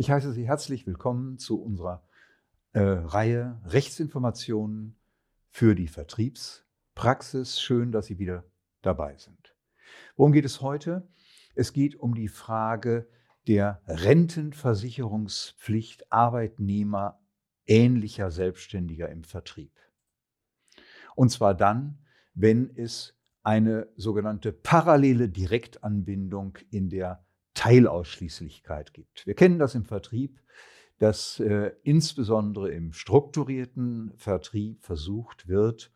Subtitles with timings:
[0.00, 2.04] Ich heiße Sie herzlich willkommen zu unserer
[2.72, 4.94] äh, Reihe Rechtsinformationen
[5.50, 7.60] für die Vertriebspraxis.
[7.60, 8.44] Schön, dass Sie wieder
[8.80, 9.56] dabei sind.
[10.14, 11.08] Worum geht es heute?
[11.56, 13.08] Es geht um die Frage
[13.48, 17.18] der Rentenversicherungspflicht Arbeitnehmer
[17.66, 19.72] ähnlicher Selbstständiger im Vertrieb.
[21.16, 21.98] Und zwar dann,
[22.34, 27.26] wenn es eine sogenannte parallele Direktanbindung in der
[27.58, 29.26] Teilausschließlichkeit gibt.
[29.26, 30.40] Wir kennen das im Vertrieb,
[31.00, 35.90] dass äh, insbesondere im strukturierten Vertrieb versucht wird,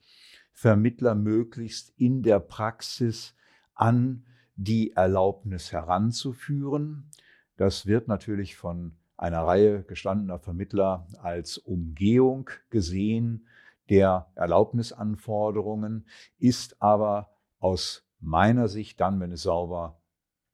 [0.50, 3.36] Vermittler möglichst in der Praxis
[3.74, 7.08] an die Erlaubnis heranzuführen.
[7.56, 13.46] Das wird natürlich von einer Reihe gestandener Vermittler als Umgehung gesehen
[13.88, 16.08] der Erlaubnisanforderungen,
[16.40, 20.01] ist aber aus meiner Sicht dann, wenn es sauber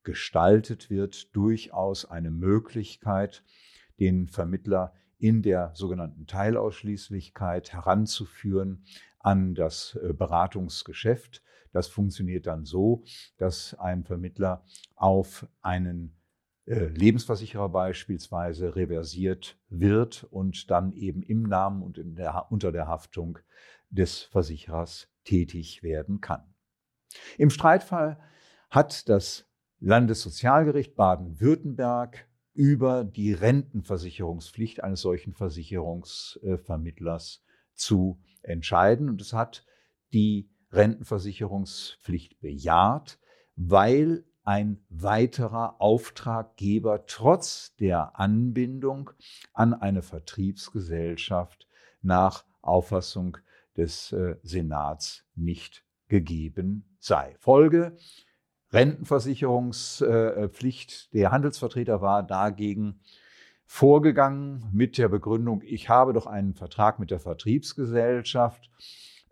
[0.03, 3.45] gestaltet wird, durchaus eine Möglichkeit,
[3.99, 8.85] den Vermittler in der sogenannten Teilausschließlichkeit heranzuführen
[9.19, 11.43] an das äh, Beratungsgeschäft.
[11.73, 13.05] Das funktioniert dann so,
[13.37, 16.17] dass ein Vermittler auf einen
[16.67, 23.39] äh, Lebensversicherer beispielsweise reversiert wird und dann eben im Namen und der, unter der Haftung
[23.91, 26.43] des Versicherers tätig werden kann.
[27.39, 28.19] Im Streitfall
[28.71, 29.48] hat das
[29.81, 39.09] Landessozialgericht Baden-Württemberg über die Rentenversicherungspflicht eines solchen Versicherungsvermittlers zu entscheiden.
[39.09, 39.65] Und es hat
[40.13, 43.21] die Rentenversicherungspflicht bejaht,
[43.55, 49.11] weil ein weiterer Auftraggeber trotz der Anbindung
[49.53, 51.69] an eine Vertriebsgesellschaft
[52.03, 53.39] nach Auffassung
[53.77, 57.37] des äh, Senats nicht gegeben sei.
[57.39, 57.97] Folge
[58.73, 61.15] Rentenversicherungspflicht.
[61.15, 63.01] Der Handelsvertreter war dagegen
[63.65, 68.71] vorgegangen mit der Begründung, ich habe doch einen Vertrag mit der Vertriebsgesellschaft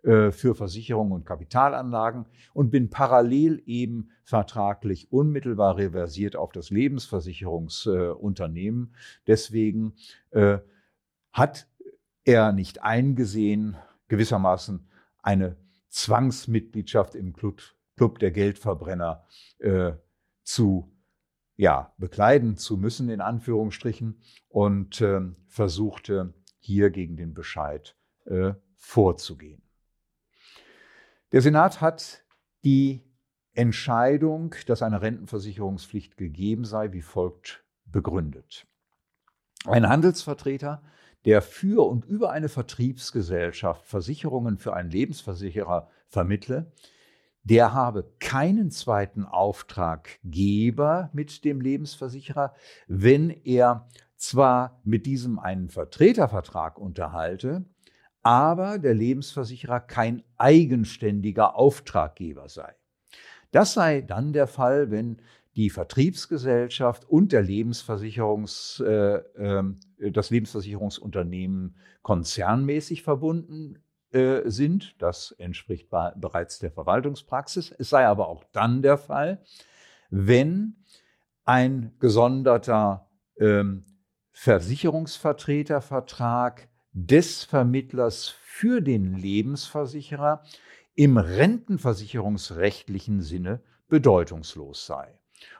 [0.03, 8.93] äh, für Versicherungen und Kapitalanlagen und bin parallel eben vertraglich unmittelbar reversiert auf das Lebensversicherungsunternehmen.
[9.25, 9.95] Deswegen
[10.29, 10.59] äh,
[11.33, 11.67] hat
[12.25, 13.75] er nicht eingesehen,
[14.07, 14.87] gewissermaßen
[15.23, 15.57] eine
[15.89, 17.63] Zwangsmitgliedschaft im Club
[17.97, 19.25] Club der Geldverbrenner
[19.59, 19.93] äh,
[20.43, 20.93] zu
[21.57, 29.63] ja, bekleiden zu müssen, in Anführungsstrichen, und äh, versuchte hier gegen den Bescheid äh, vorzugehen.
[31.31, 32.23] Der Senat hat
[32.63, 33.01] die
[33.53, 38.67] Entscheidung, dass eine Rentenversicherungspflicht gegeben sei, wie folgt begründet.
[39.65, 40.83] Ein Handelsvertreter,
[41.25, 46.71] der für und über eine Vertriebsgesellschaft Versicherungen für einen Lebensversicherer vermittle,
[47.49, 52.53] der habe keinen zweiten Auftraggeber mit dem Lebensversicherer,
[52.87, 53.87] wenn er
[54.17, 57.63] zwar mit diesem einen Vertretervertrag unterhalte,
[58.21, 62.75] aber der Lebensversicherer kein eigenständiger Auftraggeber sei.
[63.51, 65.21] Das sei dann der Fall, wenn
[65.55, 69.63] die Vertriebsgesellschaft und der Lebensversicherungs, äh, äh,
[70.11, 73.79] das Lebensversicherungsunternehmen konzernmäßig verbunden
[74.11, 74.95] äh, sind.
[74.99, 77.73] Das entspricht bereits der Verwaltungspraxis.
[77.77, 79.43] Es sei aber auch dann der Fall,
[80.09, 80.77] wenn
[81.43, 83.09] ein gesonderter
[83.39, 83.83] ähm,
[84.31, 90.43] Versicherungsvertretervertrag des Vermittlers für den Lebensversicherer
[90.95, 95.17] im rentenversicherungsrechtlichen Sinne bedeutungslos sei.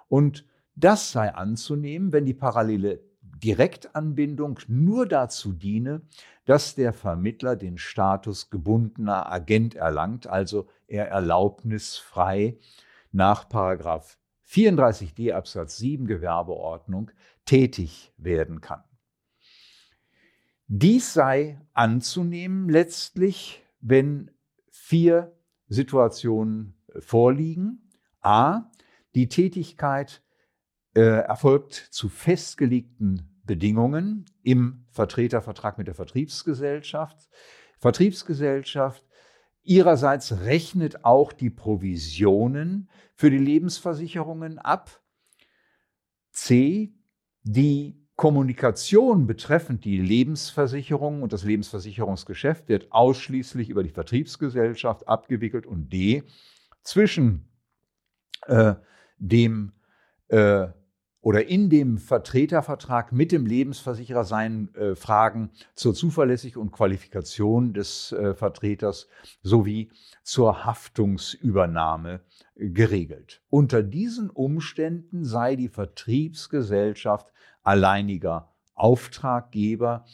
[0.08, 3.07] Und das sei anzunehmen, wenn die parallele
[3.40, 6.02] Direktanbindung nur dazu diene,
[6.46, 12.58] dass der Vermittler den Status gebundener Agent erlangt, also er erlaubnisfrei
[13.12, 17.12] nach 34d Absatz 7 Gewerbeordnung
[17.46, 18.84] tätig werden kann.
[20.68, 24.32] Dies sei anzunehmen letztlich, wenn
[24.70, 25.34] vier
[25.70, 27.90] Situationen vorliegen.
[28.22, 28.70] A.
[29.16, 30.22] Die Tätigkeit
[30.98, 37.30] äh, erfolgt zu festgelegten Bedingungen im Vertretervertrag mit der Vertriebsgesellschaft.
[37.78, 39.06] Vertriebsgesellschaft
[39.62, 45.00] ihrerseits rechnet auch die Provisionen für die Lebensversicherungen ab.
[46.32, 46.96] C.
[47.44, 55.68] Die Kommunikation betreffend die Lebensversicherung und das Lebensversicherungsgeschäft wird ausschließlich über die Vertriebsgesellschaft abgewickelt.
[55.68, 56.24] Und D.
[56.82, 57.52] Zwischen
[58.48, 58.74] äh,
[59.20, 59.74] dem
[60.30, 60.70] äh,
[61.28, 68.14] oder in dem Vertretervertrag mit dem Lebensversicherer seien äh, Fragen zur Zuverlässigkeit und Qualifikation des
[68.14, 69.10] äh, Vertreters
[69.42, 69.92] sowie
[70.24, 72.22] zur Haftungsübernahme
[72.56, 73.42] äh, geregelt.
[73.50, 80.06] Unter diesen Umständen sei die Vertriebsgesellschaft alleiniger Auftraggeber,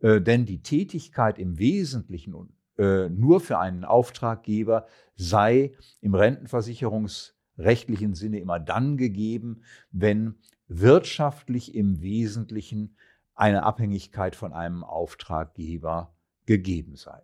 [0.00, 2.34] äh, denn die Tätigkeit im Wesentlichen
[2.76, 10.34] äh, nur für einen Auftraggeber sei im rentenversicherungsrechtlichen Sinne immer dann gegeben, wenn
[10.68, 12.96] wirtschaftlich im Wesentlichen
[13.34, 16.14] eine Abhängigkeit von einem Auftraggeber
[16.46, 17.22] gegeben sei.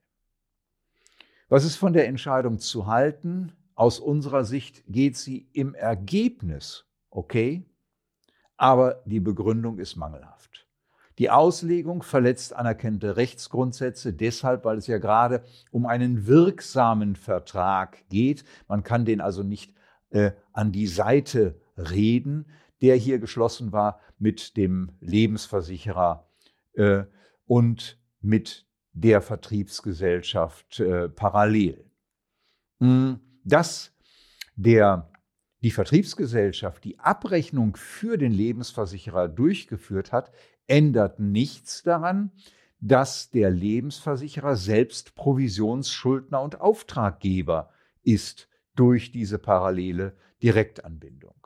[1.49, 3.53] Was ist von der Entscheidung zu halten?
[3.75, 7.65] Aus unserer Sicht geht sie im Ergebnis okay,
[8.57, 10.67] aber die Begründung ist mangelhaft.
[11.19, 18.45] Die Auslegung verletzt anerkannte Rechtsgrundsätze deshalb, weil es ja gerade um einen wirksamen Vertrag geht.
[18.67, 19.75] Man kann den also nicht
[20.11, 22.47] äh, an die Seite reden,
[22.83, 26.29] der hier geschlossen war mit dem Lebensversicherer
[26.75, 27.05] äh,
[27.47, 31.85] und mit der Vertriebsgesellschaft äh, parallel.
[32.81, 33.93] Hm, dass
[34.57, 35.11] der,
[35.63, 40.33] die Vertriebsgesellschaft die Abrechnung für den Lebensversicherer durchgeführt hat,
[40.67, 42.33] ändert nichts daran,
[42.81, 47.71] dass der Lebensversicherer selbst Provisionsschuldner und Auftraggeber
[48.03, 51.43] ist durch diese parallele Direktanbindung.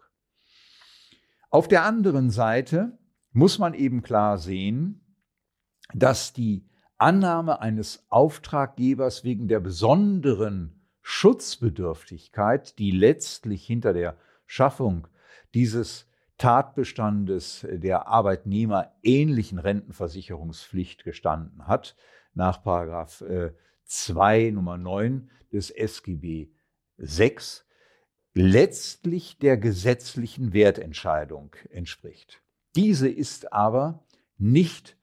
[1.57, 2.99] Auf der anderen Seite
[3.33, 5.01] muss man eben klar sehen,
[5.95, 6.69] dass die
[6.99, 15.09] Annahme eines Auftraggebers wegen der besonderen Schutzbedürftigkeit, die letztlich hinter der Schaffung
[15.55, 16.07] dieses
[16.37, 21.97] Tatbestandes der arbeitnehmerähnlichen Rentenversicherungspflicht gestanden hat,
[22.35, 22.61] nach
[23.87, 26.51] 2 äh, Nummer 9 des SGB
[26.99, 27.66] 6,
[28.37, 32.43] letztlich der gesetzlichen Wertentscheidung entspricht.
[32.75, 34.05] Diese ist aber
[34.37, 34.99] nicht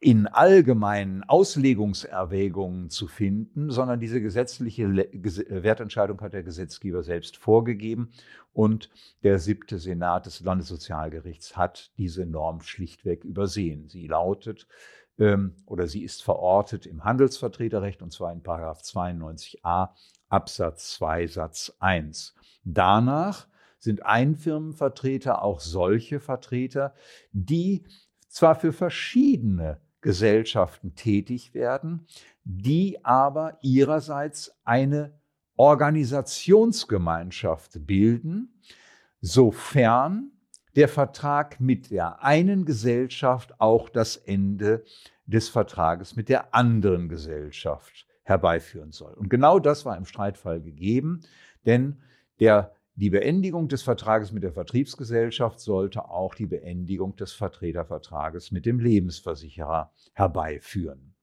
[0.00, 8.10] in allgemeinen Auslegungserwägungen zu finden, sondern diese gesetzliche Wertentscheidung hat der Gesetzgeber selbst vorgegeben
[8.54, 8.88] und
[9.22, 13.90] der siebte Senat des Landessozialgerichts hat diese Norm schlichtweg übersehen.
[13.90, 14.66] Sie lautet
[15.18, 19.90] ähm, oder sie ist verortet im Handelsvertreterrecht und zwar in 92a
[20.30, 22.34] Absatz 2 Satz 1.
[22.64, 23.46] Danach
[23.78, 26.94] sind Einfirmenvertreter auch solche Vertreter,
[27.32, 27.84] die
[28.28, 32.06] zwar für verschiedene Gesellschaften tätig werden,
[32.44, 35.18] die aber ihrerseits eine
[35.56, 38.60] Organisationsgemeinschaft bilden,
[39.20, 40.30] sofern
[40.74, 44.84] der Vertrag mit der einen Gesellschaft auch das Ende
[45.26, 49.12] des Vertrages mit der anderen Gesellschaft herbeiführen soll.
[49.14, 51.20] Und genau das war im Streitfall gegeben,
[51.66, 52.00] denn
[52.42, 58.66] der, die Beendigung des Vertrages mit der Vertriebsgesellschaft sollte auch die Beendigung des Vertretervertrages mit
[58.66, 61.14] dem Lebensversicherer herbeiführen.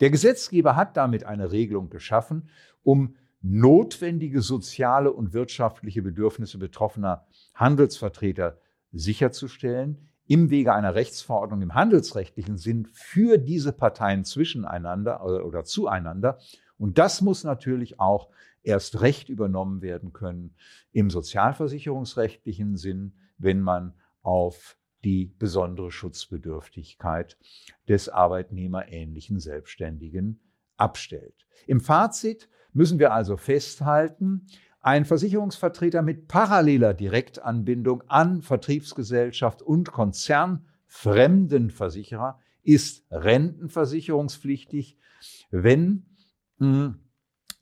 [0.00, 2.48] Der Gesetzgeber hat damit eine Regelung geschaffen,
[2.82, 8.58] um notwendige soziale und wirtschaftliche Bedürfnisse betroffener Handelsvertreter
[8.90, 16.38] sicherzustellen, im Wege einer Rechtsverordnung im handelsrechtlichen Sinn für diese Parteien zwischeneinander oder, oder zueinander.
[16.78, 18.30] Und das muss natürlich auch
[18.64, 20.54] erst recht übernommen werden können
[20.92, 27.38] im sozialversicherungsrechtlichen Sinn, wenn man auf die besondere Schutzbedürftigkeit
[27.88, 30.40] des arbeitnehmerähnlichen Selbstständigen
[30.76, 31.46] abstellt.
[31.66, 34.46] Im Fazit müssen wir also festhalten,
[34.80, 44.98] ein Versicherungsvertreter mit paralleler Direktanbindung an Vertriebsgesellschaft und konzernfremden Versicherer ist rentenversicherungspflichtig,
[45.50, 46.06] wenn
[46.58, 47.03] mh, hm,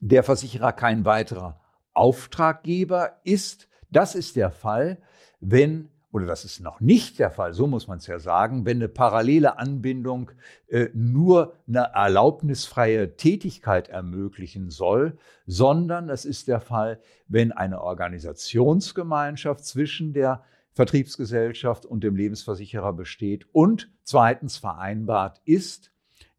[0.03, 1.61] der Versicherer kein weiterer
[1.95, 3.69] Auftraggeber ist.
[3.91, 4.99] Das ist der Fall,
[5.41, 8.77] wenn oder das ist noch nicht der Fall, so muss man es ja sagen, wenn
[8.77, 10.31] eine parallele Anbindung
[10.69, 15.17] äh, nur eine erlaubnisfreie Tätigkeit ermöglichen soll,
[15.47, 23.47] sondern es ist der Fall, wenn eine Organisationsgemeinschaft zwischen der Vertriebsgesellschaft und dem Lebensversicherer besteht
[23.53, 25.92] und zweitens vereinbart ist,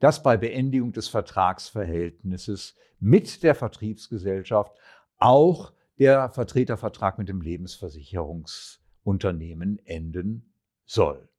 [0.04, 4.78] dass bei Beendigung des Vertragsverhältnisses mit der Vertriebsgesellschaft
[5.18, 11.30] auch der Vertretervertrag mit dem Lebensversicherungs Unternehmen enden soll.